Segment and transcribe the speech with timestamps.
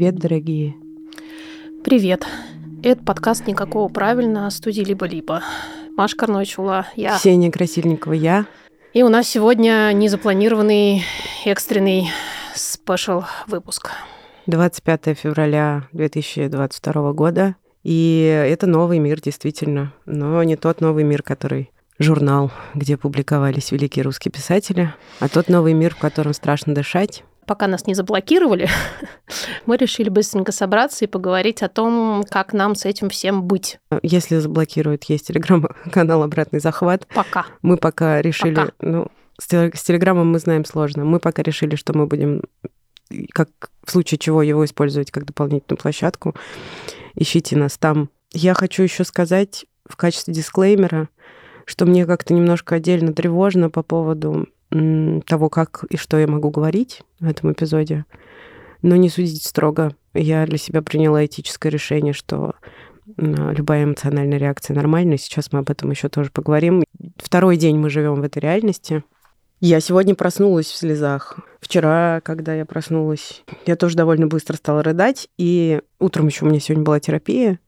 [0.00, 0.76] Привет, дорогие.
[1.84, 2.26] Привет.
[2.82, 5.42] Это подкаст «Никакого правильно» студии «Либо-либо».
[5.94, 7.18] Маша Карнойчула, я.
[7.18, 8.46] Ксения Красильникова, я.
[8.94, 11.02] И у нас сегодня незапланированный
[11.44, 12.08] экстренный
[12.54, 13.90] спешл выпуск.
[14.46, 17.56] 25 февраля 2022 года.
[17.82, 19.92] И это новый мир, действительно.
[20.06, 25.74] Но не тот новый мир, который журнал, где публиковались великие русские писатели, а тот новый
[25.74, 28.68] мир, в котором страшно дышать, пока нас не заблокировали,
[29.66, 33.80] мы решили быстренько собраться и поговорить о том, как нам с этим всем быть.
[34.02, 37.08] Если заблокируют, есть телеграм-канал «Обратный захват».
[37.12, 37.46] Пока.
[37.62, 38.54] Мы пока решили...
[38.54, 38.72] Пока.
[38.80, 41.04] Ну, с телеграммом мы знаем сложно.
[41.04, 42.44] Мы пока решили, что мы будем,
[43.32, 43.48] как
[43.82, 46.36] в случае чего, его использовать как дополнительную площадку.
[47.16, 48.10] Ищите нас там.
[48.32, 51.08] Я хочу еще сказать в качестве дисклеймера,
[51.64, 57.02] что мне как-то немножко отдельно тревожно по поводу того, как и что я могу говорить
[57.18, 58.04] в этом эпизоде.
[58.82, 59.94] Но не судить строго.
[60.14, 62.54] Я для себя приняла этическое решение, что
[63.16, 65.18] любая эмоциональная реакция нормальна.
[65.18, 66.84] Сейчас мы об этом еще тоже поговорим.
[67.16, 69.02] Второй день мы живем в этой реальности.
[69.60, 71.38] Я сегодня проснулась в слезах.
[71.60, 75.28] Вчера, когда я проснулась, я тоже довольно быстро стала рыдать.
[75.36, 77.58] И утром еще у меня сегодня была терапия.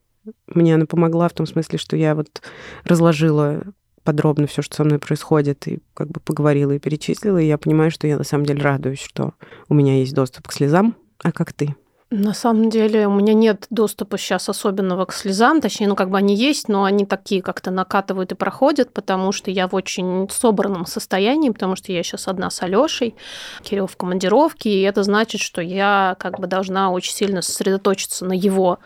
[0.47, 2.42] Мне она помогла в том смысле, что я вот
[2.84, 3.62] разложила
[4.05, 7.91] подробно все, что со мной происходит, и как бы поговорила и перечислила, и я понимаю,
[7.91, 9.34] что я на самом деле радуюсь, что
[9.69, 10.97] у меня есть доступ к слезам.
[11.22, 11.77] А как ты?
[12.14, 16.19] На самом деле у меня нет доступа сейчас особенного к слезам, точнее, ну как бы
[16.19, 20.84] они есть, но они такие как-то накатывают и проходят, потому что я в очень собранном
[20.84, 23.14] состоянии, потому что я сейчас одна с Алёшей,
[23.62, 28.34] Кирилл в командировке, и это значит, что я как бы должна очень сильно сосредоточиться на
[28.34, 28.78] его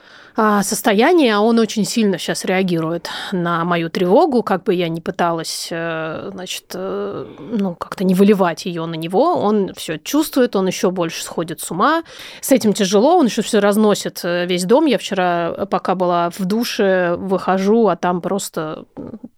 [0.62, 5.68] состояние, а он очень сильно сейчас реагирует на мою тревогу, как бы я ни пыталась,
[5.70, 10.90] э, значит, э, ну, как-то не выливать ее на него, он все чувствует, он еще
[10.90, 12.02] больше сходит с ума.
[12.40, 14.84] С этим тяжело, он еще все разносит э, весь дом.
[14.86, 18.84] Я вчера, пока была в душе, выхожу, а там просто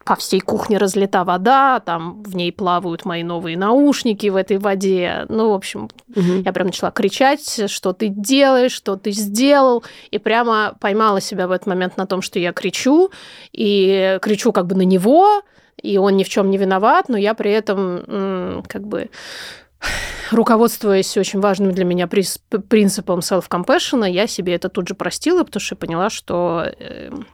[0.08, 5.26] по всей кухне разлита вода, там в ней плавают мои новые наушники в этой воде.
[5.28, 6.42] Ну, в общем, угу.
[6.44, 11.50] я прям начала кричать, что ты делаешь, что ты сделал, и прямо поймала себя в
[11.52, 13.10] этот момент на том, что я кричу,
[13.52, 15.42] и кричу как бы на него,
[15.82, 19.10] и он ни в чем не виноват, но я при этом как бы
[20.30, 25.74] руководствуясь очень важным для меня принципом self-compassion, я себе это тут же простила, потому что
[25.74, 27.26] я поняла, что эм,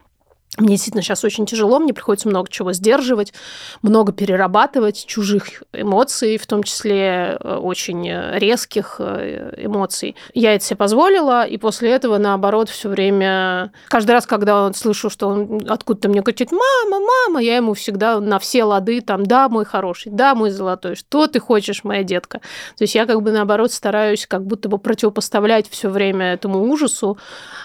[0.57, 3.33] мне действительно сейчас очень тяжело, мне приходится много чего сдерживать,
[3.81, 10.15] много перерабатывать чужих эмоций, в том числе э, очень резких э, эмоций.
[10.33, 13.71] Я это себе позволила, и после этого, наоборот, все время...
[13.89, 18.19] Каждый раз, когда он слышу, что он откуда-то мне кричит «мама, мама», я ему всегда
[18.19, 22.39] на все лады там «да, мой хороший, да, мой золотой, что ты хочешь, моя детка?»
[22.77, 27.17] То есть я как бы, наоборот, стараюсь как будто бы противопоставлять все время этому ужасу.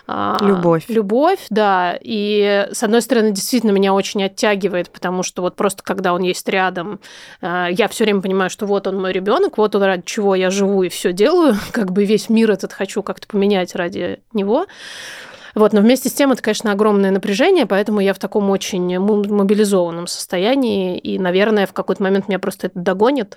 [0.06, 0.84] А, любовь.
[0.88, 1.96] Любовь, да.
[2.00, 6.48] И с одной стороны, действительно меня очень оттягивает, потому что вот просто когда он есть
[6.48, 6.98] рядом,
[7.42, 10.48] э, я все время понимаю, что вот он мой ребенок, вот он ради чего я
[10.48, 14.64] живу и все делаю, как бы весь мир этот хочу как-то поменять ради него.
[15.54, 20.06] Вот, но вместе с тем это, конечно, огромное напряжение, поэтому я в таком очень мобилизованном
[20.06, 23.36] состоянии, и, наверное, в какой-то момент меня просто это догонит.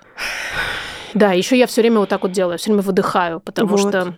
[1.14, 3.90] Да, еще я все время вот так вот делаю, все время выдыхаю, потому вот.
[3.90, 4.16] что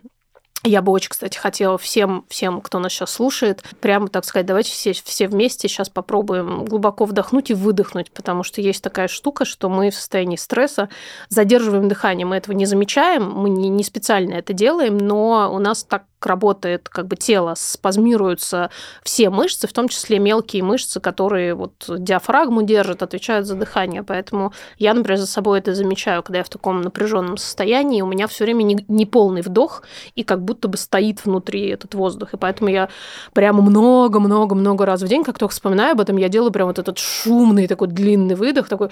[0.66, 4.72] я бы очень, кстати, хотела всем, всем, кто нас сейчас слушает, прямо, так сказать, давайте
[4.72, 9.70] все, все вместе сейчас попробуем глубоко вдохнуть и выдохнуть, потому что есть такая штука, что
[9.70, 10.90] мы в состоянии стресса
[11.30, 15.84] задерживаем дыхание, мы этого не замечаем, мы не, не специально это делаем, но у нас
[15.84, 18.70] так работает как бы тело, спазмируются
[19.04, 24.04] все мышцы, в том числе мелкие мышцы, которые вот диафрагму держат, отвечают за дыхание.
[24.04, 28.28] Поэтому я, например, за собой это замечаю, когда я в таком напряженном состоянии, у меня
[28.28, 29.84] все время не, не полный вдох,
[30.16, 32.34] и как будто бы стоит внутри этот воздух.
[32.34, 32.90] И поэтому я
[33.34, 36.98] прямо много-много-много раз в день, как только вспоминаю об этом, я делаю прям вот этот
[36.98, 38.90] шумный такой длинный выдох, такой...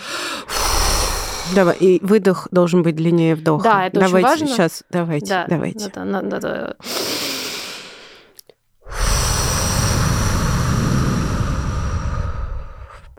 [1.56, 3.64] Давай, и выдох должен быть длиннее вдоха.
[3.64, 4.48] Да, это давайте, очень важно.
[4.48, 5.92] Сейчас, давайте, да, давайте.
[5.96, 6.78] Надо, надо, надо.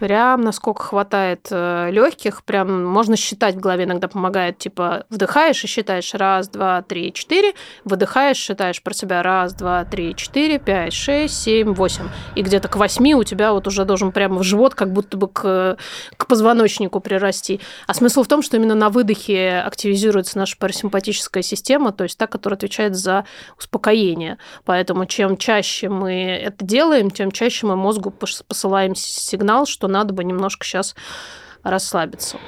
[0.04, 5.66] Прям насколько хватает э, легких, прям можно считать в голове иногда помогает, типа вдыхаешь и
[5.66, 7.54] считаешь раз, два, три, четыре,
[7.84, 12.04] выдыхаешь, считаешь про себя раз, два, три, четыре, пять, шесть, семь, восемь,
[12.34, 15.26] и где-то к восьми у тебя вот уже должен прямо в живот как будто бы
[15.26, 15.78] к,
[16.18, 17.62] к позвоночнику прирасти.
[17.86, 22.26] А смысл в том, что именно на выдохе активизируется наша парасимпатическая система, то есть та,
[22.26, 23.24] которая отвечает за
[23.58, 24.36] успокоение.
[24.66, 30.24] Поэтому чем чаще мы это делаем, тем чаще мы мозгу посылаем сигнал, что надо бы
[30.24, 30.94] немножко сейчас
[31.62, 32.38] расслабиться.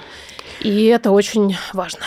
[0.60, 2.04] И это очень важно.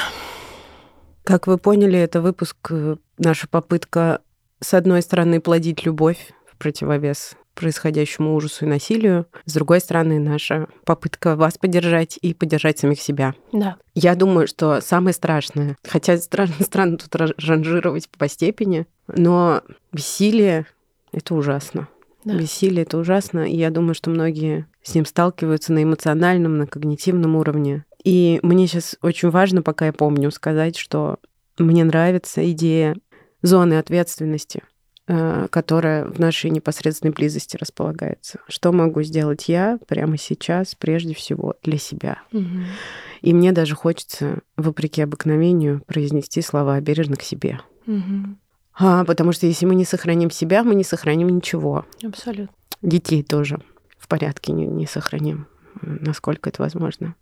[1.23, 4.21] Как вы поняли, это выпуск, э, наша попытка
[4.61, 9.25] с одной стороны, плодить любовь в противовес происходящему ужасу и насилию.
[9.43, 13.35] С другой стороны, наша попытка вас поддержать и поддержать самих себя.
[13.51, 13.75] Да.
[13.93, 19.61] Я думаю, что самое страшное, хотя странно, странно тут ранжировать по степени, но
[19.91, 20.67] бессилие—
[21.11, 21.89] это ужасно.
[22.23, 22.35] Да.
[22.35, 27.35] Бессилие— это ужасно, и я думаю, что многие с ним сталкиваются на эмоциональном, на когнитивном
[27.35, 27.85] уровне.
[28.03, 31.17] И мне сейчас очень важно, пока я помню, сказать, что
[31.57, 32.95] мне нравится идея
[33.41, 34.63] зоны ответственности.
[35.11, 38.41] Э, которая в нашей непосредственной близости располагается.
[38.47, 42.21] Что могу сделать я прямо сейчас, прежде всего, для себя?
[42.31, 42.59] Угу.
[43.23, 47.59] И мне даже хочется, вопреки обыкновению, произнести слова бережно к себе.
[47.87, 48.37] Угу.
[48.77, 51.87] А, потому что если мы не сохраним себя, мы не сохраним ничего.
[52.03, 52.53] Абсолютно.
[52.83, 53.59] Детей тоже
[54.09, 55.47] порядке не, не сохраним,
[55.81, 57.15] насколько это возможно.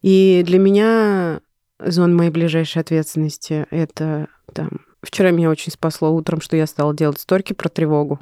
[0.00, 1.40] И для меня
[1.78, 7.18] зона моей ближайшей ответственности— это там Вчера меня очень спасло утром, что я стала делать
[7.18, 8.20] сторки про тревогу.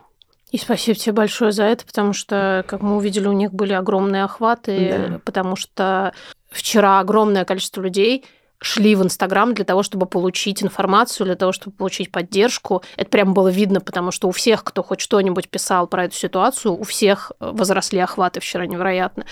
[0.50, 4.24] И спасибо тебе большое за это, потому что, как мы увидели, у них были огромные
[4.24, 5.20] охваты, да.
[5.24, 6.12] потому что
[6.50, 8.24] вчера огромное количество людей
[8.60, 12.82] шли в Инстаграм для того, чтобы получить информацию, для того, чтобы получить поддержку.
[12.96, 16.74] Это прям было видно, потому что у всех, кто хоть что-нибудь писал про эту ситуацию,
[16.74, 19.24] у всех возросли охваты вчера невероятно.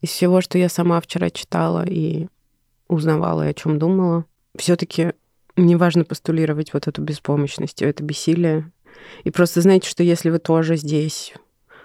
[0.00, 2.28] Из всего, что я сама вчера читала и
[2.88, 4.24] узнавала, и о чем думала,
[4.56, 5.12] все-таки
[5.56, 8.70] мне важно постулировать вот эту беспомощность, это бессилие.
[9.24, 11.34] И просто знаете, что если вы тоже здесь,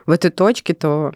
[0.05, 1.13] в этой точке, то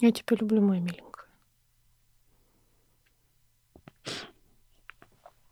[0.00, 1.26] Я тебя люблю, моя миленькая.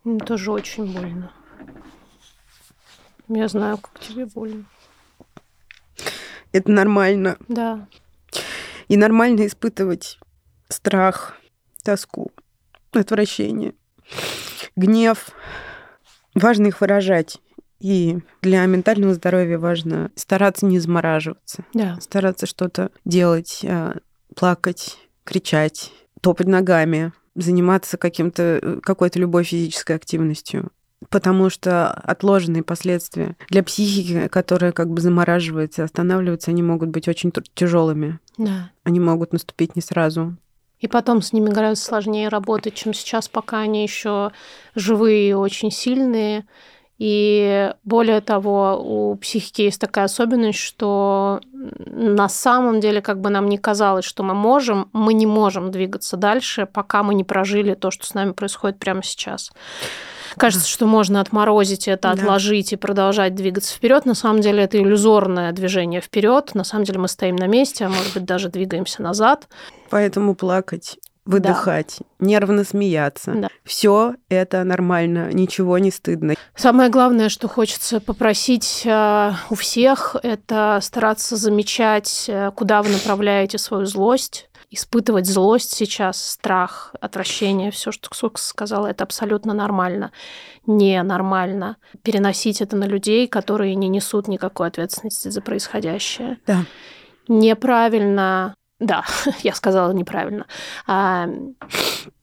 [0.04, 1.32] Мне тоже очень больно.
[3.28, 4.64] Я знаю, как тебе больно.
[6.52, 7.36] Это нормально.
[7.48, 7.86] Да.
[8.88, 10.18] И нормально испытывать
[10.70, 11.36] страх,
[11.84, 12.32] тоску,
[12.92, 13.74] отвращение,
[14.76, 15.30] гнев.
[16.34, 17.38] Важно их выражать.
[17.80, 22.00] И для ментального здоровья важно стараться не замораживаться, да.
[22.00, 23.98] стараться что-то делать, а,
[24.38, 30.70] плакать, кричать, топать ногами, заниматься каким-то, какой-то любой физической активностью
[31.10, 37.32] потому что отложенные последствия для психики, которая как бы замораживается, останавливается, они могут быть очень
[37.54, 38.18] тяжелыми.
[38.36, 38.70] Да.
[38.84, 40.36] Они могут наступить не сразу.
[40.80, 44.32] И потом с ними гораздо сложнее работать, чем сейчас, пока они еще
[44.74, 46.46] живые и очень сильные.
[46.98, 53.48] И более того, у психики есть такая особенность, что на самом деле, как бы нам
[53.48, 57.92] ни казалось, что мы можем, мы не можем двигаться дальше, пока мы не прожили то,
[57.92, 59.52] что с нами происходит прямо сейчас.
[60.36, 62.10] Кажется, что можно отморозить это, да.
[62.10, 64.04] отложить и продолжать двигаться вперед.
[64.04, 66.54] На самом деле это иллюзорное движение вперед.
[66.54, 69.48] На самом деле мы стоим на месте, а может быть даже двигаемся назад.
[69.90, 70.98] Поэтому плакать
[71.28, 72.26] выдыхать, да.
[72.26, 73.32] нервно смеяться.
[73.34, 73.48] Да.
[73.64, 76.34] Все это нормально, ничего не стыдно.
[76.56, 83.58] Самое главное, что хочется попросить э, у всех, это стараться замечать, э, куда вы направляете
[83.58, 90.12] свою злость, испытывать злость сейчас, страх, отвращение, все, что Ксукс сказала, это абсолютно нормально.
[90.66, 91.76] Ненормально.
[92.02, 96.38] Переносить это на людей, которые не несут никакой ответственности за происходящее.
[96.46, 96.64] Да.
[97.28, 99.04] Неправильно да,
[99.42, 100.46] я сказала неправильно.
[100.86, 101.28] А,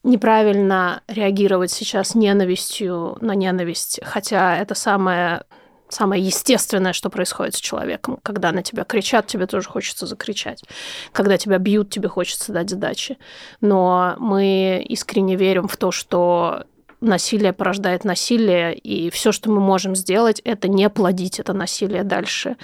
[0.02, 5.44] неправильно реагировать сейчас ненавистью на ненависть, хотя это самое
[5.88, 8.18] самое естественное, что происходит с человеком.
[8.24, 10.64] Когда на тебя кричат, тебе тоже хочется закричать.
[11.12, 13.18] Когда тебя бьют, тебе хочется дать сдачи.
[13.60, 16.64] Но мы искренне верим в то, что
[17.00, 22.56] насилие порождает насилие, и все, что мы можем сделать, это не плодить это насилие дальше.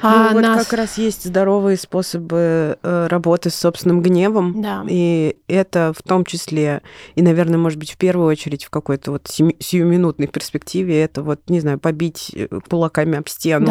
[0.00, 0.64] А ну, вот нас...
[0.66, 4.60] как раз есть здоровые способы э, работы с собственным гневом.
[4.62, 4.84] Да.
[4.88, 6.82] И это в том числе,
[7.14, 11.60] и, наверное, может быть, в первую очередь в какой-то вот сиюминутной перспективе, это вот, не
[11.60, 13.66] знаю, побить э, кулаками об стену,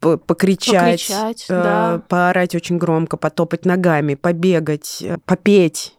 [0.00, 0.16] да.
[0.18, 2.02] покричать, покричать э, да.
[2.08, 5.94] поорать очень громко, потопать ногами, побегать, э, попеть.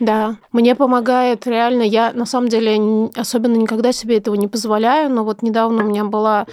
[0.00, 1.82] Да, мне помогает реально.
[1.82, 6.04] Я на самом деле особенно никогда себе этого не позволяю, но вот недавно у меня
[6.04, 6.46] была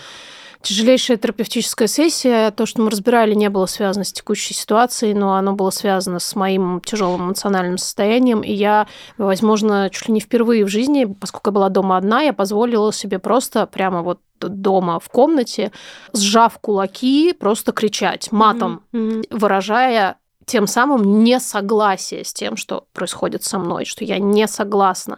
[0.62, 5.54] Тяжелейшая терапевтическая сессия, то, что мы разбирали, не было связано с текущей ситуацией, но оно
[5.54, 8.88] было связано с моим тяжелым эмоциональным состоянием, и я,
[9.18, 13.20] возможно, чуть ли не впервые в жизни, поскольку я была дома одна, я позволила себе
[13.20, 15.72] просто прямо вот дома в комнате,
[16.14, 19.28] сжав кулаки, просто кричать матом, mm-hmm.
[19.30, 20.18] выражая
[20.52, 25.18] тем самым несогласие с тем, что происходит со мной, что я не согласна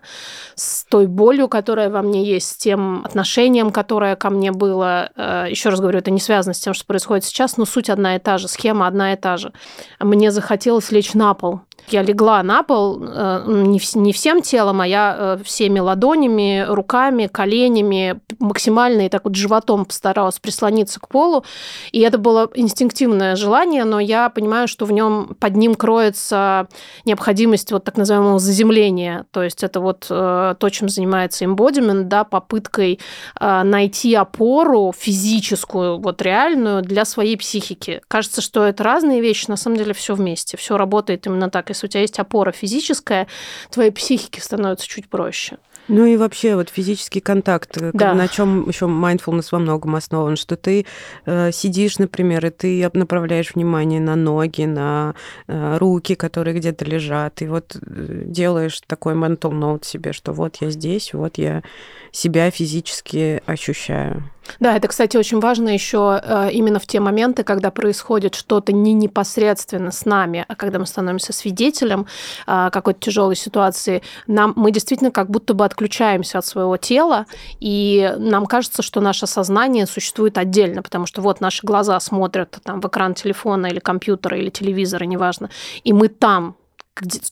[0.53, 5.09] с той болью, которая во мне есть, с тем отношением, которое ко мне было.
[5.15, 8.15] Э, Еще раз говорю, это не связано с тем, что происходит сейчас, но суть одна
[8.15, 9.53] и та же, схема одна и та же.
[9.99, 15.15] Мне захотелось лечь на пол Я легла на пол э, не, всем телом, а я
[15.17, 21.43] э, всеми ладонями, руками, коленями, максимально и так вот животом постаралась прислониться к полу.
[21.91, 26.67] И это было инстинктивное желание, но я понимаю, что в нем под ним кроется
[27.05, 29.25] необходимость вот так называемого заземления.
[29.31, 32.99] То есть это вот э, то, чем занимается embodiment, да, попыткой
[33.39, 38.01] найти опору физическую, вот реальную для своей психики.
[38.07, 41.72] Кажется, что это разные вещи, на самом деле все вместе, все работает именно так.
[41.73, 43.27] Если у тебя есть опора физическая,
[43.69, 45.57] твоей психике становится чуть проще.
[45.89, 48.13] Ну и вообще вот физический контакт, э, да.
[48.13, 50.85] на чем еще mindfulness во многом основан, что ты
[51.25, 55.13] э, сидишь, например, и ты направляешь внимание на ноги, на
[55.47, 60.57] э, руки, которые где-то лежат, и вот э, делаешь такой mental note себе, что вот
[60.61, 61.63] я здесь, вот я
[62.11, 64.23] себя физически ощущаю.
[64.59, 68.93] Да, это, кстати, очень важно еще э, именно в те моменты, когда происходит что-то не
[68.93, 72.07] непосредственно с нами, а когда мы становимся свидетелем
[72.47, 77.25] э, какой-то тяжелой ситуации, нам мы действительно как будто бы отключаемся от своего тела,
[77.59, 82.81] и нам кажется, что наше сознание существует отдельно, потому что вот наши глаза смотрят там
[82.81, 85.49] в экран телефона или компьютера или телевизора, неважно,
[85.83, 86.55] и мы там,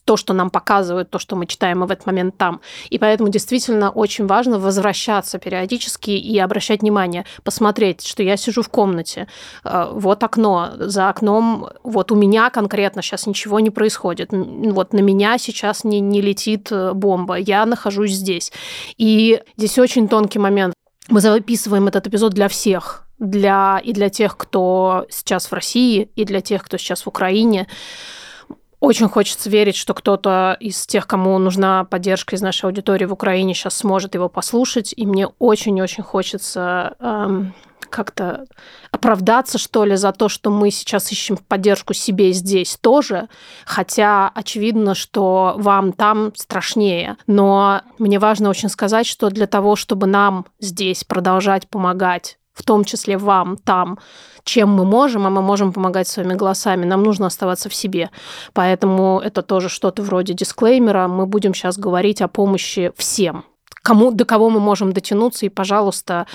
[0.04, 2.60] то, что нам показывают, то, что мы читаем, мы в этот момент там.
[2.90, 8.68] И поэтому действительно очень важно возвращаться периодически и обращать внимание, посмотреть, что я сижу в
[8.68, 9.28] комнате,
[9.64, 15.00] э, вот окно, за окном, вот у меня конкретно сейчас ничего не происходит, вот на
[15.00, 18.52] меня сейчас не, не летит э, бомба, я нахожусь здесь.
[18.98, 20.74] И здесь очень тонкий момент.
[21.08, 26.24] Мы записываем этот эпизод для всех, для, и для тех, кто сейчас в России, и
[26.24, 27.66] для тех, кто сейчас в Украине.
[28.82, 33.54] Очень хочется верить, что кто-то из тех, кому нужна поддержка из нашей аудитории в Украине,
[33.54, 34.92] сейчас сможет его послушать.
[34.96, 37.54] И мне очень-очень хочется эм,
[37.88, 38.44] как-то
[38.90, 43.28] оправдаться, что ли, за то, что мы сейчас ищем поддержку себе здесь тоже.
[43.66, 47.18] Хотя очевидно, что вам там страшнее.
[47.28, 52.84] Но мне важно очень сказать, что для того, чтобы нам здесь продолжать помогать в том
[52.84, 53.98] числе вам там,
[54.44, 58.10] чем мы можем, а мы можем помогать своими голосами, нам нужно оставаться в себе.
[58.52, 61.08] Поэтому это тоже что-то вроде дисклеймера.
[61.08, 63.44] Мы будем сейчас говорить о помощи всем,
[63.82, 66.26] кому, до кого мы можем дотянуться, и, пожалуйста,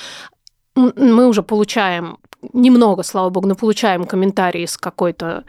[0.78, 2.18] мы уже получаем
[2.54, 5.44] немного, слава богу, но получаем комментарии с какой-то...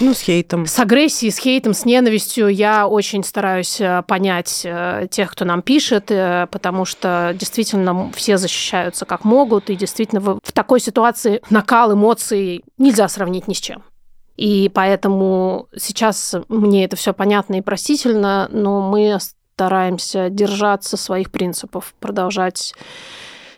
[0.00, 0.66] Ну, с хейтом.
[0.66, 2.48] С агрессией, с хейтом, с ненавистью.
[2.48, 8.38] Я очень стараюсь э, понять э, тех, кто нам пишет, э, потому что действительно все
[8.38, 13.82] защищаются как могут, и действительно в такой ситуации накал эмоций нельзя сравнить ни с чем.
[14.36, 21.94] И поэтому сейчас мне это все понятно и простительно, но мы стараемся держаться своих принципов,
[22.00, 22.74] продолжать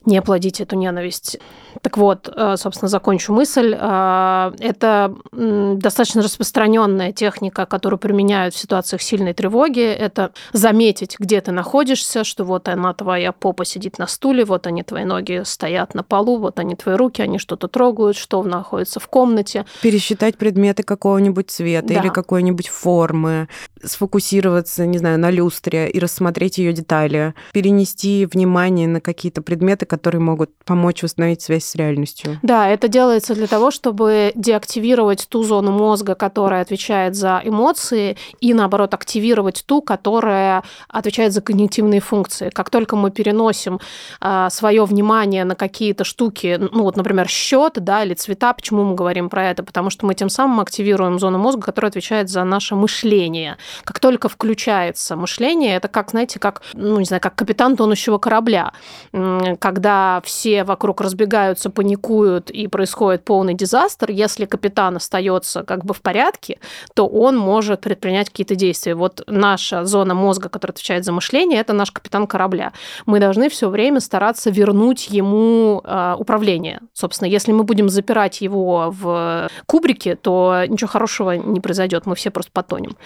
[0.07, 1.39] не плодить эту ненависть.
[1.81, 3.76] Так вот, э, собственно, закончу мысль.
[3.79, 9.83] Э, это достаточно распространенная техника, которую применяют в ситуациях сильной тревоги.
[9.83, 14.83] Это заметить, где ты находишься, что вот она, твоя попа сидит на стуле, вот они,
[14.83, 19.09] твои ноги стоят на полу, вот они, твои руки, они что-то трогают, что находится в
[19.09, 19.64] комнате.
[19.83, 21.95] Пересчитать предметы какого-нибудь цвета да.
[22.00, 23.49] или какой-нибудь формы,
[23.83, 30.21] сфокусироваться, не знаю, на люстре и рассмотреть ее детали, перенести внимание на какие-то предметы, которые
[30.21, 32.38] могут помочь восстановить связь с реальностью.
[32.42, 38.54] Да, это делается для того, чтобы деактивировать ту зону мозга, которая отвечает за эмоции, и
[38.54, 42.50] наоборот активировать ту, которая отвечает за когнитивные функции.
[42.50, 43.81] Как только мы переносим
[44.21, 48.95] а, свое внимание на какие-то штуки, ну вот, например, счет, да, или цвета, почему мы
[48.95, 49.62] говорим про это?
[49.62, 53.57] Потому что мы тем самым активируем зону мозга, которая отвечает за наше мышление.
[53.85, 58.73] Как только включается мышление, это как, знаете, как, ну не знаю, как капитан тонущего корабля,
[59.12, 65.95] когда все вокруг разбегаются разбегаются, паникуют и происходит полный дизастер, если капитан остается как бы
[65.95, 66.59] в порядке,
[66.95, 68.95] то он может предпринять какие-то действия.
[68.95, 72.73] Вот наша зона мозга, которая отвечает за мышление, это наш капитан корабля.
[73.07, 76.81] Мы должны все время стараться вернуть ему э, управление.
[76.95, 82.31] Собственно, если мы будем запирать его в кубрике, то ничего хорошего не произойдет, мы все
[82.31, 82.97] просто потонем.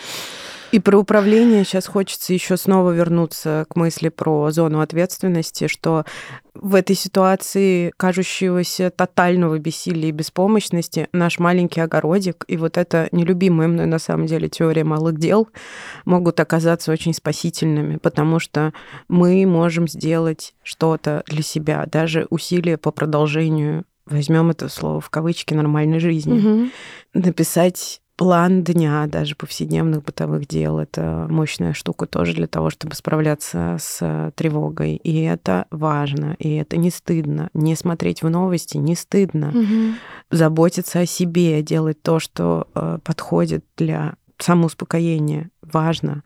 [0.72, 6.04] И про управление сейчас хочется еще снова вернуться к мысли про зону ответственности, что
[6.54, 13.68] в этой ситуации кажущегося тотального бессилия и беспомощности наш маленький огородик и вот эта нелюбимая
[13.68, 15.48] мной на самом деле теория малых дел
[16.04, 18.72] могут оказаться очень спасительными, потому что
[19.08, 25.52] мы можем сделать что-то для себя, даже усилия по продолжению возьмем это слово в кавычки
[25.52, 26.70] нормальной жизни, угу.
[27.12, 30.78] написать план дня, даже повседневных бытовых дел.
[30.78, 34.96] Это мощная штука тоже для того, чтобы справляться с тревогой.
[34.96, 37.50] И это важно, и это не стыдно.
[37.52, 39.50] Не смотреть в новости не стыдно.
[39.50, 39.94] Угу.
[40.30, 46.22] Заботиться о себе, делать то, что э, подходит для самоуспокоение важно.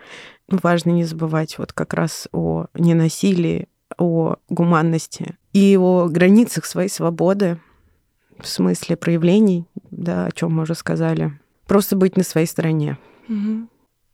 [0.49, 3.69] Важно не забывать вот как раз о ненасилии,
[3.99, 7.59] о гуманности и о границах своей свободы,
[8.39, 11.39] в смысле проявлений, да, о чем мы уже сказали.
[11.71, 12.99] Просто быть на своей стороне,
[13.29, 13.69] угу.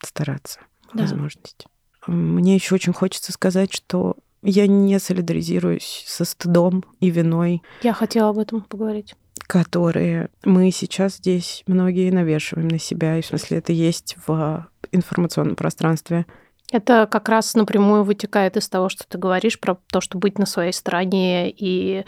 [0.05, 0.61] стараться,
[0.93, 1.05] да.
[1.05, 1.67] возможность.
[2.07, 7.63] Мне еще очень хочется сказать, что я не солидаризируюсь со стыдом и виной.
[7.83, 9.15] Я хотела об этом поговорить
[9.47, 15.57] которые мы сейчас здесь многие навешиваем на себя, и в смысле это есть в информационном
[15.57, 16.27] пространстве.
[16.73, 20.47] Это как раз напрямую вытекает из того, что ты говоришь про то, что быть на
[20.47, 22.05] своей стороне и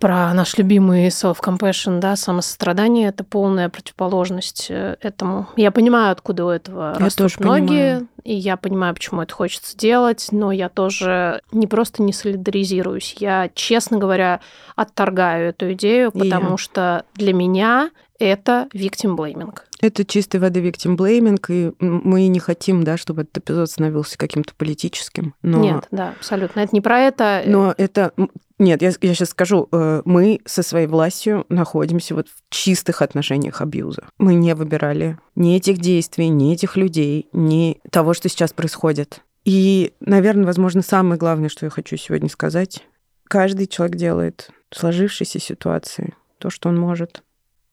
[0.00, 5.48] про наш любимый self-compassion, да, самосострадание, это полная противоположность э, этому.
[5.56, 8.08] Я понимаю, откуда у этого я растут тоже ноги, понимаю.
[8.22, 13.50] и я понимаю, почему это хочется делать, но я тоже не просто не солидаризируюсь, я,
[13.54, 14.40] честно говоря,
[14.76, 16.56] отторгаю эту идею, потому я.
[16.58, 19.56] что для меня это victim blaming.
[19.80, 24.54] Это чистой воды victim blaming, и мы не хотим, да, чтобы этот эпизод становился каким-то
[24.54, 25.34] политическим.
[25.42, 25.60] Но...
[25.60, 26.60] Нет, да, абсолютно.
[26.60, 27.42] Это не про это.
[27.46, 28.12] Но это
[28.58, 33.60] нет, я, я сейчас скажу, э, мы со своей властью находимся вот в чистых отношениях
[33.60, 34.08] абьюза.
[34.18, 39.20] Мы не выбирали ни этих действий, ни этих людей, ни того, что сейчас происходит.
[39.44, 42.84] И, наверное, возможно, самое главное, что я хочу сегодня сказать,
[43.28, 47.22] каждый человек делает в сложившейся ситуации то, что он может.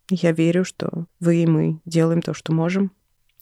[0.09, 2.91] Я верю, что вы и мы делаем то, что можем.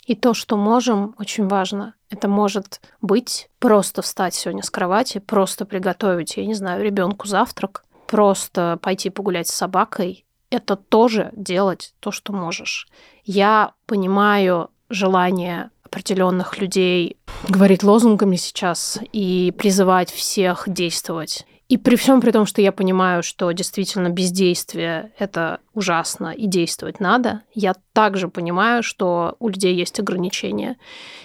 [0.05, 1.93] И то, что можем, очень важно.
[2.09, 7.85] Это может быть просто встать сегодня с кровати, просто приготовить, я не знаю, ребенку завтрак,
[8.07, 10.25] просто пойти погулять с собакой.
[10.49, 12.87] Это тоже делать то, что можешь.
[13.23, 21.45] Я понимаю желание определенных людей говорить лозунгами сейчас и призывать всех действовать.
[21.73, 26.99] И при всем при том, что я понимаю, что действительно бездействие— это ужасно и действовать
[26.99, 30.77] надо, я также понимаю, что у людей есть ограничения.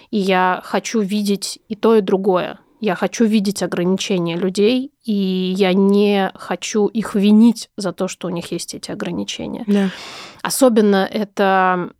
[0.09, 2.57] И я хочу видеть и то, и другое.
[2.79, 5.13] Я хочу видеть ограничения людей, и
[5.55, 9.65] я не хочу их винить за то, что у них есть эти ограничения.
[9.67, 9.91] Да.
[10.41, 11.91] Особенно это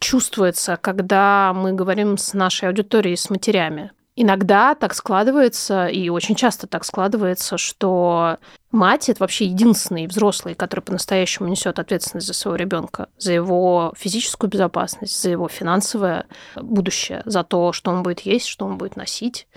[0.00, 3.90] чувствуется, когда мы говорим с нашей аудиторией, с матерями.
[4.16, 8.38] Иногда так складывается, и очень часто так складывается, что
[8.70, 14.48] мать это вообще единственный взрослый, который по-настоящему несет ответственность за своего ребенка, за его физическую
[14.48, 19.48] безопасность, за его финансовое будущее, за то, что он будет есть, что он будет носить.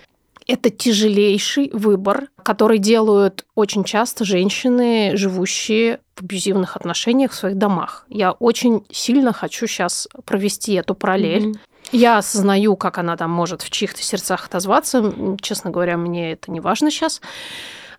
[0.48, 8.06] Это тяжелейший выбор, который делают очень часто женщины, живущие в абьюзивных отношениях в своих домах.
[8.08, 11.50] Я очень сильно хочу сейчас провести эту параллель.
[11.50, 11.58] Mm-hmm.
[11.92, 15.12] Я осознаю, как она там может в чьих-то сердцах отозваться.
[15.40, 17.20] Честно говоря, мне это не важно сейчас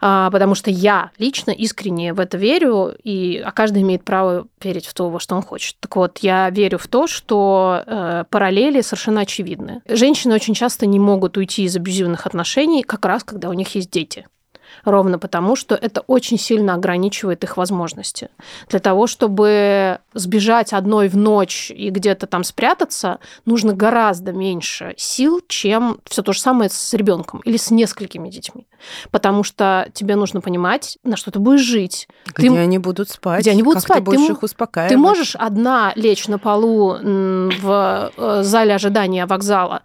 [0.01, 4.85] а, потому что я лично искренне в это верю, и а каждый имеет право верить
[4.85, 5.75] в то, во что он хочет.
[5.79, 9.81] Так вот, я верю в то, что э, параллели совершенно очевидны.
[9.87, 13.91] Женщины очень часто не могут уйти из абьюзивных отношений как раз, когда у них есть
[13.91, 14.25] дети
[14.83, 18.29] ровно потому, что это очень сильно ограничивает их возможности.
[18.69, 25.41] Для того, чтобы сбежать одной в ночь и где-то там спрятаться, нужно гораздо меньше сил,
[25.47, 28.67] чем все то же самое с ребенком или с несколькими детьми.
[29.11, 32.07] Потому что тебе нужно понимать, на что ты будешь жить.
[32.35, 33.41] Где ты, они будут спать.
[33.41, 33.97] Где они будут спать.
[33.97, 34.91] Ты будешь ты, их успокаивать.
[34.91, 39.81] Ты можешь одна лечь на полу в э, зале ожидания вокзала,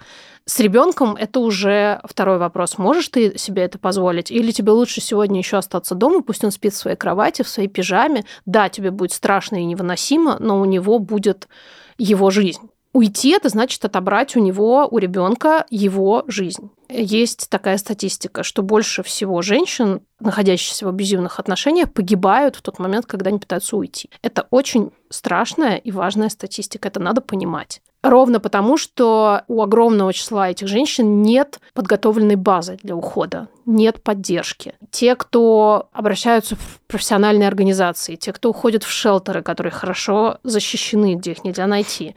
[0.46, 2.76] с ребенком это уже второй вопрос.
[2.76, 4.30] Можешь ты себе это позволить?
[4.30, 7.68] Или тебе лучше сегодня еще остаться дома, пусть он спит в своей кровати, в своей
[7.68, 8.24] пижаме.
[8.44, 11.48] Да, тебе будет страшно и невыносимо, но у него будет
[11.96, 12.68] его жизнь.
[12.92, 16.70] Уйти это значит отобрать у него, у ребенка его жизнь.
[16.88, 23.07] Есть такая статистика, что больше всего женщин, находящихся в абьюзивных отношениях, погибают в тот момент,
[23.07, 24.11] когда они пытаются уйти.
[24.22, 27.83] Это очень страшная и важная статистика, это надо понимать.
[28.04, 34.74] Ровно потому, что у огромного числа этих женщин нет подготовленной базы для ухода, нет поддержки.
[34.90, 41.30] Те, кто обращаются в профессиональные организации, те, кто уходят в шелтеры, которые хорошо защищены, где
[41.30, 42.14] их нельзя найти,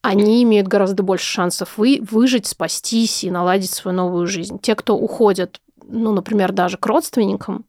[0.00, 4.58] они имеют гораздо больше шансов вы, выжить, спастись и наладить свою новую жизнь.
[4.58, 7.66] Те, кто уходят, ну, например, даже к родственникам,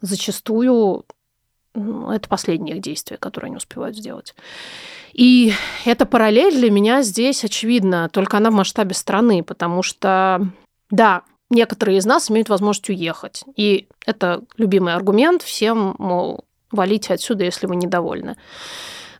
[0.00, 1.04] зачастую
[2.10, 4.34] это последнее их действие, которое они успевают сделать.
[5.12, 5.52] И
[5.84, 10.48] эта параллель для меня здесь очевидна, только она в масштабе страны, потому что,
[10.90, 13.44] да, некоторые из нас имеют возможность уехать.
[13.56, 18.36] И это любимый аргумент всем, мол, валите отсюда, если вы недовольны.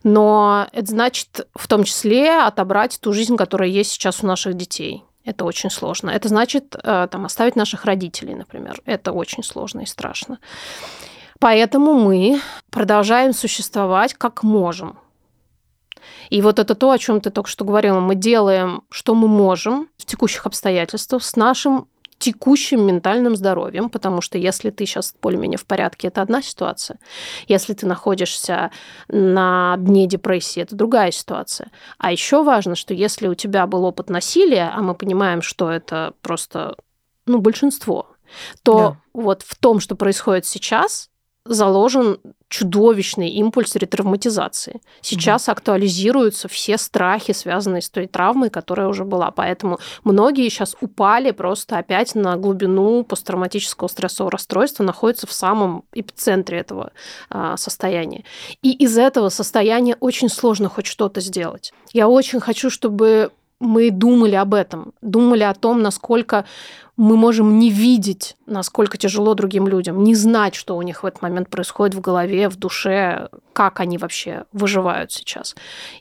[0.03, 5.03] Но это значит в том числе отобрать ту жизнь, которая есть сейчас у наших детей.
[5.25, 6.09] Это очень сложно.
[6.09, 8.81] Это значит э, там, оставить наших родителей, например.
[8.85, 10.39] Это очень сложно и страшно.
[11.39, 14.97] Поэтому мы продолжаем существовать как можем.
[16.29, 17.99] И вот это то, о чем ты только что говорила.
[17.99, 24.37] Мы делаем, что мы можем в текущих обстоятельствах с нашим текущим ментальным здоровьем, потому что
[24.37, 26.99] если ты сейчас более-менее в порядке, это одна ситуация.
[27.47, 28.71] Если ты находишься
[29.07, 31.71] на дне депрессии, это другая ситуация.
[31.99, 36.13] А еще важно, что если у тебя был опыт насилия, а мы понимаем, что это
[36.21, 36.75] просто
[37.27, 38.07] ну, большинство,
[38.63, 38.97] то да.
[39.13, 41.09] вот в том, что происходит сейчас,
[41.47, 44.81] заложен чудовищный импульс ретравматизации.
[45.01, 45.51] Сейчас mm-hmm.
[45.51, 49.31] актуализируются все страхи, связанные с той травмой, которая уже была.
[49.31, 56.59] Поэтому многие сейчас упали просто опять на глубину посттравматического стрессового расстройства, находятся в самом эпицентре
[56.59, 56.91] этого
[57.29, 58.23] а, состояния.
[58.61, 61.73] И из этого состояния очень сложно хоть что-то сделать.
[61.91, 66.45] Я очень хочу, чтобы мы думали об этом, думали о том, насколько
[66.95, 71.21] мы можем не видеть, насколько тяжело другим людям, не знать, что у них в этот
[71.21, 75.55] момент происходит в голове, в душе, как они вообще выживают сейчас.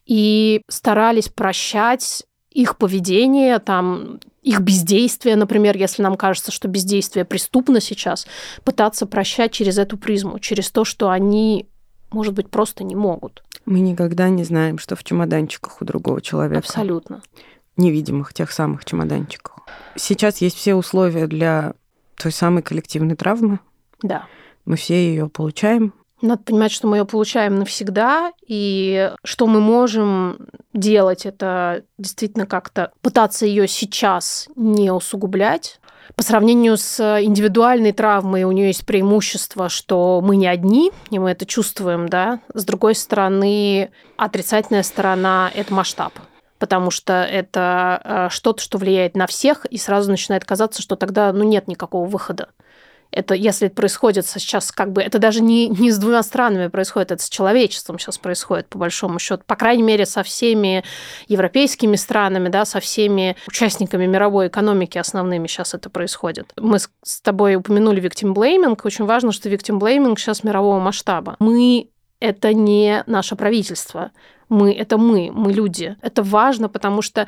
[0.07, 7.81] И старались прощать их поведение, там, их бездействие, например, если нам кажется, что бездействие преступно
[7.81, 8.27] сейчас,
[8.65, 11.67] пытаться прощать через эту призму, через то, что они,
[12.11, 13.43] может быть, просто не могут.
[13.65, 16.59] Мы никогда не знаем, что в чемоданчиках у другого человека.
[16.59, 17.23] Абсолютно.
[17.77, 19.59] Невидимых, тех самых чемоданчиках.
[19.97, 21.75] Сейчас есть все условия для
[22.17, 23.61] той самой коллективной травмы.
[24.03, 24.27] Да.
[24.65, 25.93] Мы все ее получаем.
[26.23, 32.91] Надо понимать, что мы ее получаем навсегда, и что мы можем делать, это действительно как-то
[33.03, 35.79] пытаться ее сейчас не усугублять.
[36.15, 41.31] По сравнению с индивидуальной травмой у нее есть преимущество, что мы не одни, и мы
[41.31, 42.41] это чувствуем, да.
[42.55, 46.13] С другой стороны, отрицательная сторона– это масштаб
[46.59, 51.33] потому что это э, что-то, что влияет на всех, и сразу начинает казаться, что тогда
[51.33, 52.49] ну, нет никакого выхода.
[53.11, 57.13] Это если это происходит сейчас, как бы, это даже не, не с двумя странами происходит,
[57.13, 59.43] это с человечеством сейчас происходит, по большому счету.
[59.47, 60.85] По крайней мере, со всеми
[61.29, 66.53] европейскими странами, да, со всеми участниками мировой экономики основными сейчас это происходит.
[66.57, 68.79] Мы с тобой упомянули victim blaming.
[68.83, 71.37] Очень важно, что victim blaming сейчас мирового масштаба.
[71.39, 71.91] Мы
[72.21, 74.13] это не наше правительство.
[74.49, 75.97] Мы— это мы, мы люди.
[76.03, 77.27] Это важно, потому что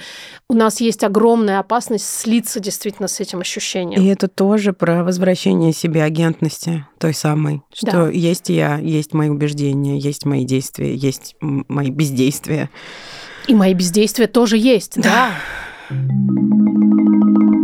[0.48, 4.00] у нас есть огромная опасность слиться действительно с этим ощущением.
[4.00, 8.08] И это тоже про возвращение себе агентности той самой, что да.
[8.08, 12.70] есть я, есть мои убеждения, есть мои действия, есть мои бездействия.
[13.46, 15.32] И мои бездействия тоже есть, да.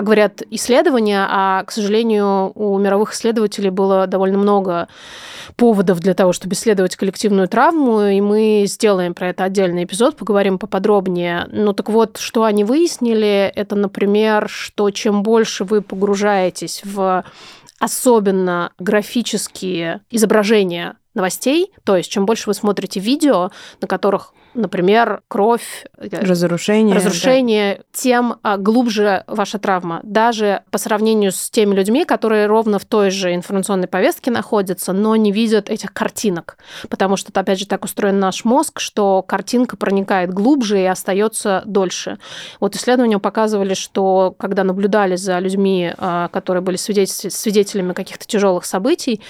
[0.00, 4.88] как говорят исследования, а, к сожалению, у мировых исследователей было довольно много
[5.56, 10.58] поводов для того, чтобы исследовать коллективную травму, и мы сделаем про это отдельный эпизод, поговорим
[10.58, 11.46] поподробнее.
[11.52, 17.22] Ну так вот, что они выяснили, это, например, что чем больше вы погружаетесь в
[17.78, 23.50] особенно графические изображения новостей, то есть чем больше вы смотрите видео,
[23.82, 27.82] на которых например, кровь, э, разрушение, разрушение да.
[27.92, 30.00] тем а, глубже ваша травма.
[30.02, 35.16] Даже по сравнению с теми людьми, которые ровно в той же информационной повестке находятся, но
[35.16, 36.58] не видят этих картинок.
[36.88, 42.18] Потому что, опять же, так устроен наш мозг, что картинка проникает глубже и остается дольше.
[42.58, 49.20] Вот исследования показывали, что когда наблюдали за людьми, а, которые были свидетелями каких-то тяжелых событий,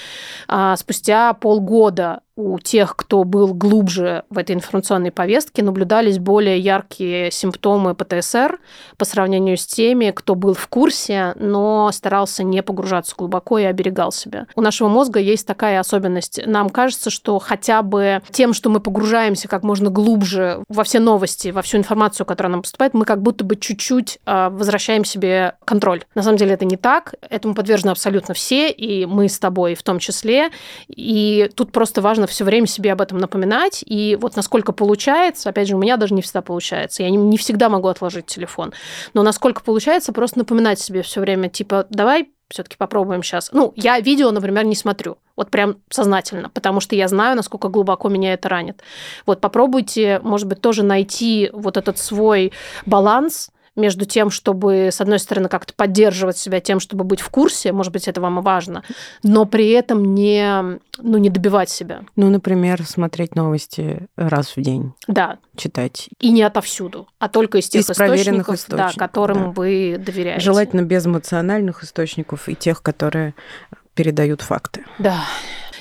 [0.49, 7.31] а, спустя полгода у тех, кто был глубже в этой информационной повестке, наблюдались более яркие
[7.31, 8.59] симптомы ПТСР
[8.97, 14.11] по сравнению с теми, кто был в курсе, но старался не погружаться глубоко и оберегал
[14.11, 14.47] себя.
[14.57, 16.41] У нашего мозга есть такая особенность.
[16.47, 21.49] Нам кажется, что хотя бы тем, что мы погружаемся как можно глубже во все новости,
[21.49, 26.05] во всю информацию, которая нам поступает, мы как будто бы чуть-чуть а, возвращаем себе контроль.
[26.15, 27.15] На самом деле это не так.
[27.29, 30.49] Этому подвержены абсолютно все, и мы с тобой в том числе.
[30.89, 33.83] И тут просто важно все время себе об этом напоминать.
[33.87, 37.03] И вот насколько получается, опять же, у меня даже не всегда получается.
[37.03, 38.73] Я не, не всегда могу отложить телефон.
[39.15, 43.51] Но насколько получается, просто напоминать себе все время, типа, давай все-таки попробуем сейчас.
[43.53, 45.19] Ну, я видео, например, не смотрю.
[45.37, 48.83] Вот прям сознательно, потому что я знаю, насколько глубоко меня это ранит.
[49.25, 52.53] Вот попробуйте, может быть, тоже найти вот этот свой
[52.87, 57.73] баланс между тем, чтобы, с одной стороны, как-то поддерживать себя тем, чтобы быть в курсе,
[57.73, 58.83] может быть, это вам и важно,
[59.23, 62.03] но при этом не, ну, не добивать себя.
[62.17, 64.93] Ну, например, смотреть новости раз в день.
[65.07, 65.39] Да.
[65.57, 66.09] Читать.
[66.21, 69.51] И не отовсюду, а только из тех из источников, источников да, которым да.
[69.51, 70.41] вы доверяете.
[70.41, 73.35] Желательно без эмоциональных источников и тех, которые
[73.95, 74.85] передают факты.
[74.99, 75.25] Да.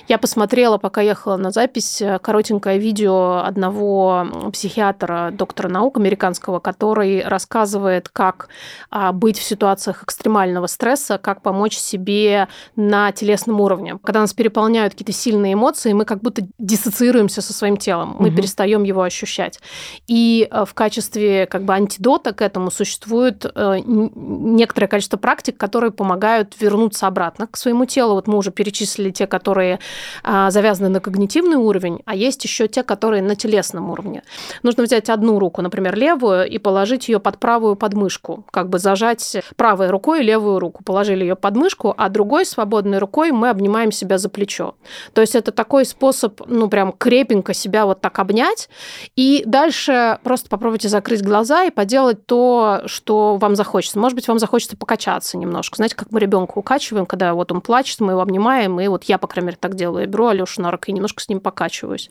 [0.10, 7.22] Я посмотрела, пока ехала на запись, э, коротенькое видео одного психиатра, доктора наук американского, который
[7.24, 8.50] рассказывает, как
[8.90, 14.00] а, быть в ситуациях экстремального стресса, как помочь себе на телесном уровне.
[14.04, 18.38] Когда нас переполняют какие-то сильные эмоции, мы как будто диссоциируемся со своим телом, мы угу.
[18.38, 19.60] перестаем его ощущать.
[20.08, 25.92] И э, в качестве как бы антидота к этому существует э, некоторое количество практик, которые
[25.92, 28.16] помогают вернуться обратно к своему телу.
[28.16, 29.78] Вот мы уже перечислили те, которые
[30.24, 34.24] завязаны на когнитивный уровень, а есть еще те, которые на телесном уровне.
[34.64, 39.38] Нужно взять одну руку, например, левую, и положить ее под правую подмышку, как бы зажать
[39.56, 44.18] правой рукой левую руку, положили ее под мышку, а другой свободной рукой мы обнимаем себя
[44.18, 44.76] за плечо.
[45.14, 48.70] То есть это такой способ, ну прям крепенько себя вот так обнять,
[49.16, 54.00] и дальше просто попробуйте закрыть глаза и поделать то, что вам захочется.
[54.00, 55.78] Может быть, вам захочется покачаться немножко.
[55.78, 59.18] Знаете, как мы ребенка укачиваем, когда вот он плачет, мы его обнимаем, и вот я,
[59.18, 59.89] по крайней мере, так делаю.
[59.98, 62.10] Я беру Алёшу на руки и немножко с ним покачиваюсь.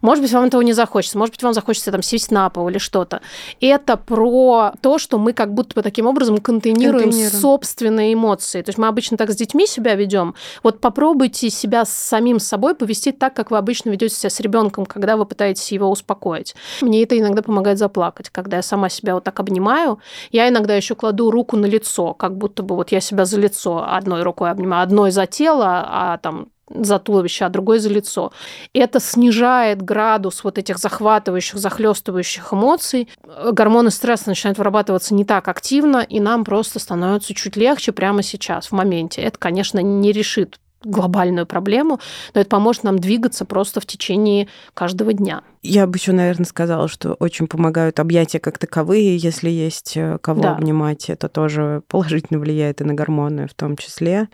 [0.00, 1.18] Может быть, вам этого не захочется.
[1.18, 3.20] Может быть, вам захочется там сесть на пол или что-то.
[3.60, 8.62] Это про то, что мы как будто бы таким образом контейнируем, контейнируем собственные эмоции.
[8.62, 10.34] То есть мы обычно так с детьми себя ведем.
[10.62, 14.86] Вот попробуйте себя с самим собой повести так, как вы обычно ведете себя с ребенком,
[14.86, 16.54] когда вы пытаетесь его успокоить.
[16.82, 19.98] Мне это иногда помогает заплакать, когда я сама себя вот так обнимаю.
[20.30, 23.84] Я иногда еще кладу руку на лицо, как будто бы вот я себя за лицо
[23.88, 28.32] одной рукой обнимаю, одной за тело, а там за туловище, а другой за лицо.
[28.72, 33.08] Это снижает градус вот этих захватывающих, захлестывающих эмоций.
[33.52, 38.66] Гормоны стресса начинают вырабатываться не так активно, и нам просто становится чуть легче прямо сейчас,
[38.66, 39.22] в моменте.
[39.22, 42.00] Это, конечно, не решит глобальную проблему,
[42.34, 45.42] но это поможет нам двигаться просто в течение каждого дня.
[45.62, 50.42] Я бы еще, наверное, сказала, что очень помогают объятия как таковые, если есть э, кого
[50.42, 50.54] да.
[50.54, 54.28] обнимать, это тоже положительно влияет и на гормоны в том числе.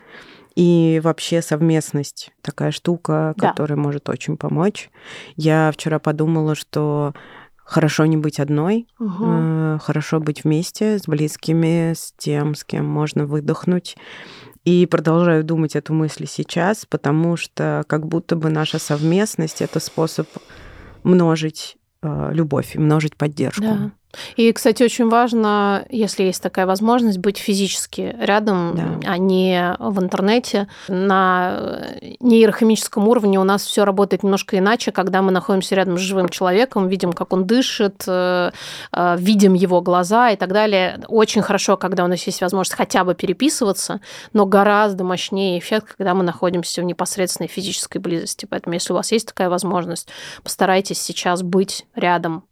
[0.55, 3.49] И вообще совместность такая штука, да.
[3.49, 4.89] которая может очень помочь.
[5.35, 7.13] Я вчера подумала, что
[7.57, 9.79] хорошо не быть одной, угу.
[9.81, 13.97] хорошо быть вместе с близкими, с тем, с кем можно выдохнуть.
[14.63, 20.27] И продолжаю думать эту мысль сейчас, потому что как будто бы наша совместность это способ
[21.03, 23.61] множить э, любовь и множить поддержку.
[23.63, 23.91] Да.
[24.35, 29.11] И, кстати, очень важно, если есть такая возможность, быть физически рядом, да.
[29.11, 30.67] а не в интернете.
[30.87, 31.59] На
[32.19, 36.87] нейрохимическом уровне у нас все работает немножко иначе, когда мы находимся рядом с живым человеком,
[36.87, 38.51] видим, как он дышит, э,
[38.91, 41.01] э, видим его глаза и так далее.
[41.07, 44.01] Очень хорошо, когда у нас есть возможность хотя бы переписываться,
[44.33, 48.45] но гораздо мощнее эффект, когда мы находимся в непосредственной физической близости.
[48.49, 50.07] Поэтому, если у вас есть такая возможность,
[50.43, 52.43] постарайтесь сейчас быть рядом.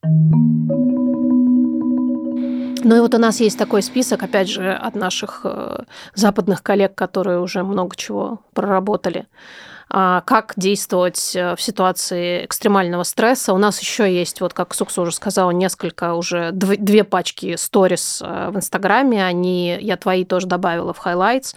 [2.84, 5.84] Ну и вот у нас есть такой список, опять же, от наших э,
[6.16, 9.28] западных коллег, которые уже много чего проработали
[9.94, 13.54] а, как действовать э, в ситуации экстремального стресса.
[13.54, 18.50] У нас еще есть, вот как Сукса уже сказала, несколько уже две пачки сторис э,
[18.52, 19.24] в Инстаграме.
[19.24, 21.56] Они, я твои тоже добавила в highlights.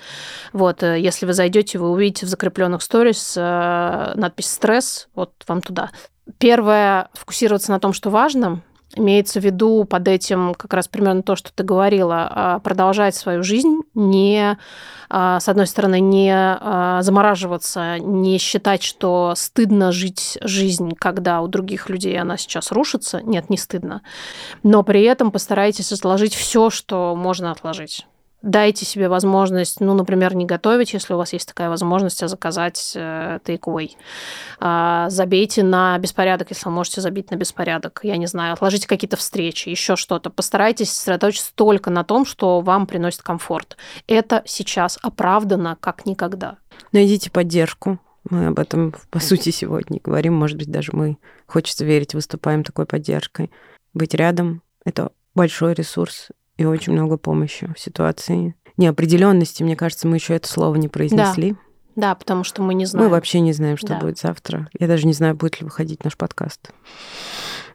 [0.53, 5.09] Вот, если вы зайдете, вы увидите в закрепленных сторис надпись стресс.
[5.15, 5.91] Вот вам туда.
[6.39, 8.63] Первое, фокусироваться на том, что важно,
[8.97, 13.43] Имеется в виду под этим как раз примерно то, что ты говорила, а, продолжать свою
[13.43, 14.57] жизнь, не,
[15.11, 21.49] а, с одной стороны, не а, замораживаться, не считать, что стыдно жить жизнь, когда у
[21.49, 23.21] других людей она сейчас рушится.
[23.23, 24.03] Нет, не стыдно.
[24.63, 28.07] Но при этом постарайтесь отложить все, что можно отложить
[28.45, 32.93] дайте себе возможность, ну, например, не готовить, если у вас есть такая возможность, а заказать
[32.95, 33.93] э, takeaway.
[34.61, 38.01] А, забейте на беспорядок, если вы можете забить на беспорядок.
[38.03, 40.31] Я не знаю, отложите какие-то встречи, еще что-то.
[40.31, 43.77] Постарайтесь сосредоточиться только на том, что вам приносит комфорт.
[44.07, 46.59] Это сейчас оправдано как никогда.
[46.93, 47.99] Найдите поддержку.
[48.29, 50.35] Мы об этом, по сути, сегодня говорим.
[50.35, 53.51] Может быть, даже мы, хочется верить, выступаем такой поддержкой.
[53.95, 59.63] Быть рядом— это большой ресурс и очень много помощи в ситуации неопределенности.
[59.63, 61.53] Мне кажется, мы еще это слово не произнесли.
[61.53, 61.59] Да.
[61.97, 63.07] Да, потому что мы не знаем.
[63.07, 64.01] Мы вообще не знаем, что да.
[64.01, 64.69] будет завтра.
[64.77, 66.73] Я даже не знаю, будет ли выходить наш подкаст.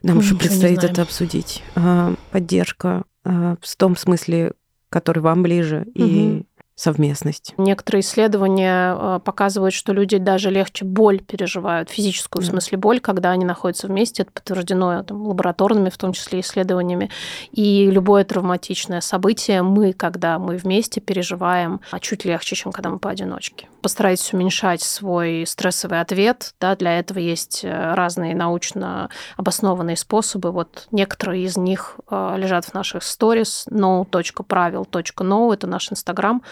[0.02, 1.62] Нам мы еще предстоит это обсудить.
[1.74, 4.52] А, поддержка а, в том смысле,
[4.90, 6.04] который вам ближе, угу.
[6.04, 6.46] и
[6.80, 7.52] совместность.
[7.58, 12.48] Некоторые исследования э, показывают, что люди даже легче боль переживают, физическую, да.
[12.48, 14.22] в смысле боль, когда они находятся вместе.
[14.22, 17.10] Это подтверждено там, лабораторными, в том числе, исследованиями.
[17.52, 22.98] И любое травматичное событие мы, когда мы вместе, переживаем а чуть легче, чем когда мы
[22.98, 23.68] поодиночке.
[23.82, 26.54] Постарайтесь уменьшать свой стрессовый ответ.
[26.60, 30.50] Да, для этого есть э, разные научно обоснованные способы.
[30.50, 36.42] Вот некоторые из них э, лежат в наших сторис no.правил.no, это наш Инстаграм.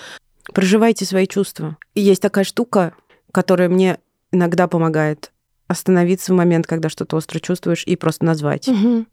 [0.53, 1.77] Проживайте свои чувства.
[1.95, 2.95] И есть такая штука,
[3.33, 3.99] которая мне
[4.33, 5.33] иногда помогает
[5.67, 8.69] остановиться в момент, когда что-то остро чувствуешь, и просто назвать.
[8.69, 9.07] Мгм.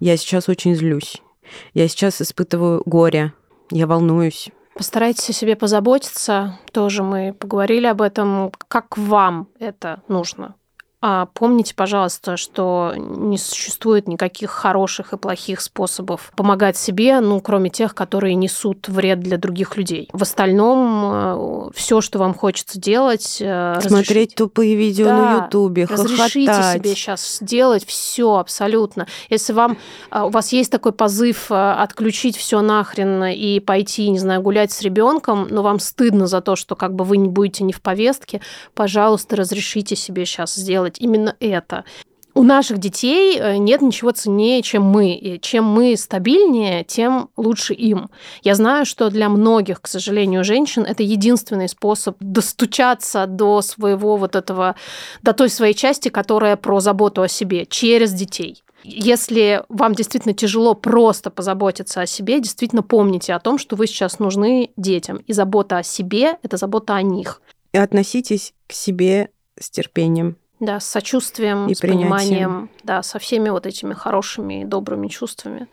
[0.00, 1.22] Я сейчас очень злюсь.
[1.74, 3.32] Я сейчас испытываю горе.
[3.70, 4.50] Я волнуюсь.
[4.74, 6.58] Постарайтесь о себе позаботиться.
[6.72, 8.52] Тоже мы поговорили об этом.
[8.68, 10.54] Как вам это нужно?
[11.02, 17.68] А помните, пожалуйста, что не существует никаких хороших и плохих способов помогать себе, ну, кроме
[17.68, 20.08] тех, которые несут вред для других людей.
[20.12, 25.84] В остальном все, что вам хочется делать, э, Смотреть разрешите- тупые видео Да, на Ютубе,
[25.84, 26.80] Разрешите хохотать.
[26.82, 29.06] себе сейчас сделать все абсолютно.
[29.28, 29.76] Если вам
[30.10, 34.80] а, у вас есть такой позыв отключить все нахрен и пойти, не знаю, гулять с
[34.80, 38.40] ребенком, но вам стыдно за то, что как бы вы не будете не в повестке,
[38.74, 41.84] пожалуйста, разрешите себе сейчас сделать именно это.
[42.36, 45.14] У наших детей э, нет ничего ценнее, чем мы.
[45.14, 48.10] И чем мы стабильнее, тем лучше им.
[48.42, 54.36] Я знаю, что для многих, к сожалению, женщин это единственный способ достучаться до своего вот
[54.36, 54.76] этого,
[55.22, 58.62] до той своей части, которая про заботу о себе через детей.
[58.84, 64.18] Если вам действительно тяжело просто позаботиться о себе, действительно помните о том, что вы сейчас
[64.18, 65.16] нужны детям.
[65.26, 67.40] И забота о себе– это забота о них.
[67.72, 70.36] И относитесь к себе с терпением.
[70.60, 72.70] Да, с сочувствием, И с пониманием, принятием.
[72.82, 75.66] да, со всеми вот этими хорошими и добрыми чувствами.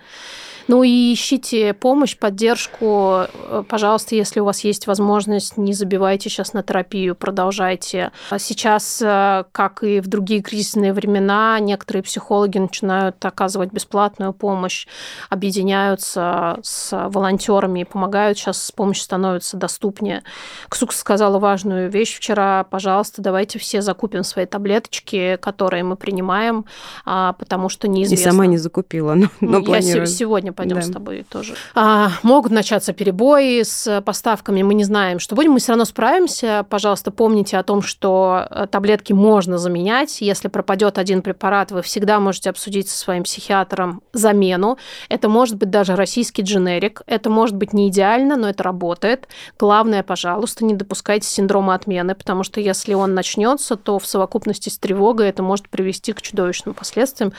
[0.67, 3.25] Ну и ищите помощь, поддержку.
[3.49, 8.11] Э, Пожалуйста, если у вас есть возможность, не забивайте сейчас на терапию, продолжайте.
[8.29, 14.87] А Сейчас, э, как и в другие кризисные времена, некоторые психологи начинают оказывать бесплатную помощь,
[15.29, 18.37] объединяются с волонтерами и помогают.
[18.37, 20.23] Сейчас помощь становится доступнее.
[20.69, 22.63] Ксукс сказала важную вещь вчера.
[22.63, 26.65] Пожалуйста, давайте все закупим свои таблеточки, которые мы принимаем,
[27.05, 28.31] а, потому что И неизвестно.
[28.31, 30.07] сама не закупила, но, Ну, но я планирую.
[30.07, 30.13] се-
[30.53, 30.81] сегодня пойдем Да.
[30.81, 31.55] с тобой тоже.
[31.75, 36.65] А, могут начаться перебои с поставками, мы не знаем, что будем, мы все равно справимся.
[36.69, 40.21] Пожалуйста, помните о том, что э, таблетки можно заменять.
[40.21, 44.77] Если пропадет один препарат, вы всегда можете обсудить со своим психиатром замену.
[45.09, 47.01] Это может быть даже российский дженерик.
[47.07, 49.27] Это может быть не идеально, но это работает.
[49.59, 54.77] Главное, пожалуйста, не допускайте синдрома отмены, потому что если он начнется, то в совокупности с
[54.77, 57.33] тревогой это может привести к чудовищным последствиям.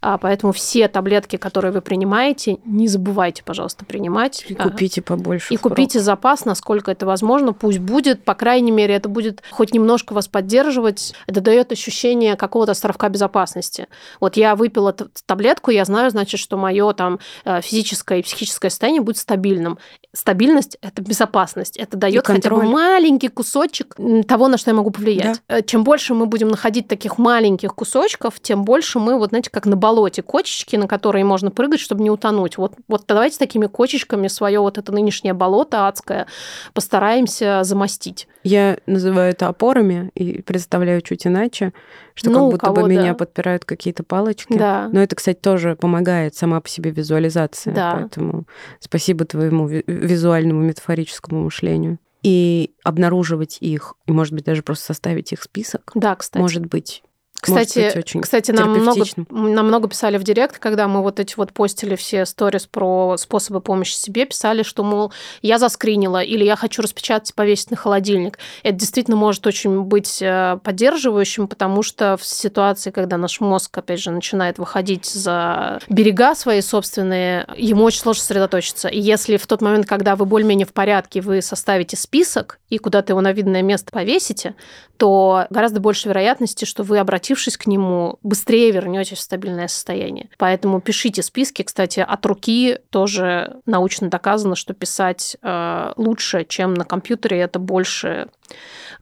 [0.00, 4.44] А, Поэтому все таблетки, которые вы принимаете, не забывайте, пожалуйста, принимать.
[4.48, 5.52] И А, купите побольше.
[5.52, 5.72] и впрок.
[5.72, 10.28] купите запас, насколько это возможно, пусть будет, по крайней мере, это будет хоть немножко вас
[10.28, 13.88] поддерживать, это дает ощущение какого-то островка безопасности.
[14.20, 14.92] Вот я выпила
[15.26, 19.78] таблетку, я знаю, значит, что мое там э, физическое и психическое состояние будет стабильным.
[20.12, 23.96] Стабильность– это безопасность, это дает хотя бы маленький кусочек
[24.28, 25.40] того, на что я могу повлиять.
[25.48, 29.66] Э, Чем больше мы будем находить таких маленьких кусочков, тем больше мы, вот знаете, как
[29.66, 32.43] на болоте, кочечки, на которые можно прыгать, чтобы не утонуть.
[32.58, 36.26] Вот, вот давайте такими кочечками свое вот это нынешнее болото адское
[36.74, 38.28] постараемся замостить.
[38.42, 41.72] Я называю это опорами и представляю чуть иначе,
[42.14, 43.14] что Ну, как будто бы кого, меня да.
[43.14, 44.52] подпирают какие-то палочки.
[44.56, 44.88] Да.
[44.92, 47.74] Но это, кстати, тоже помогает сама по себе визуализация.
[47.74, 47.94] Да.
[47.96, 48.44] Поэтому
[48.80, 51.98] спасибо твоему ви- визуальному метафорическому мышлению.
[52.22, 56.40] И обнаруживать их, и, может быть, даже просто составить их список, Да, кстати.
[56.40, 57.02] может быть,
[57.44, 61.20] Кстати, может быть очень кстати нам, много, нам много писали в директ, когда мы вот
[61.20, 66.44] эти вот постили все сторис про способы помощи себе, писали, что, мол, я заскринила или
[66.44, 68.38] я хочу распечатать и повесить на холодильник.
[68.62, 74.00] Это действительно может очень быть э, поддерживающим, потому что в ситуации, когда наш мозг, опять
[74.00, 78.88] же, начинает выходить за берега свои собственные, ему очень сложно сосредоточиться.
[78.88, 83.12] И если в тот момент, когда вы более-менее в порядке, вы составите список и куда-то
[83.12, 84.54] его на видное место повесите,
[84.96, 86.98] то гораздо больше вероятности, что вы,
[87.34, 90.28] обратившись к нему, быстрее вернетесь в стабильное состояние.
[90.38, 91.62] Поэтому пишите списки.
[91.62, 97.40] Кстати, от руки тоже научно доказано, что писать э, лучше, чем на компьютере.
[97.40, 98.28] Это больше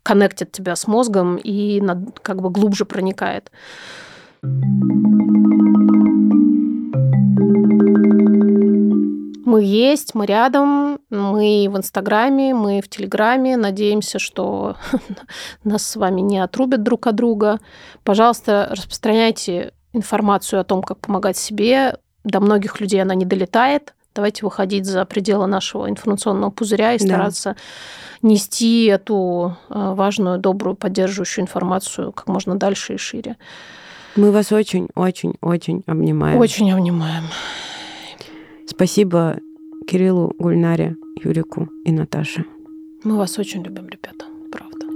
[0.03, 3.51] коннектит тебя с мозгом и над- как бы глубже проникает.
[9.45, 10.82] Мы есть, мы рядом,
[11.13, 13.57] мы в Инстаграме, мы в Телеграме.
[13.57, 14.77] Надеемся, что
[15.65, 17.61] нас с вами не отрубят друг от друга.
[18.03, 21.99] Пожалуйста, распространяйте информацию о том, как помогать себе.
[22.25, 23.95] До многих людей она не долетает.
[24.15, 27.05] Давайте выходить за пределы нашего информационного пузыря и Да.
[27.05, 27.57] стараться
[28.21, 33.37] нести эту э, важную, добрую, поддерживающую информацию как можно дальше и шире.
[34.17, 36.39] Мы вас очень-очень-очень обнимаем.
[36.39, 37.25] Очень обнимаем.
[38.67, 39.39] Спасибо
[39.87, 42.45] Кириллу, Гульнаре, Юрику и Наташе.
[43.05, 44.87] Мы вас очень любим, ребята, правда.